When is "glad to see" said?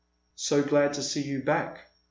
0.63-1.21